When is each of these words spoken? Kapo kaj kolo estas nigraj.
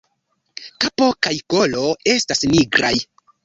Kapo 0.85 1.11
kaj 1.27 1.35
kolo 1.57 1.87
estas 2.17 2.45
nigraj. 2.57 2.95